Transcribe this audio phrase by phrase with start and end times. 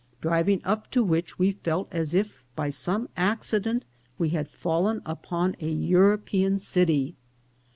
[0.19, 3.85] driving up to which we felt as if by some accident
[4.17, 7.13] we had fallen upon a European city.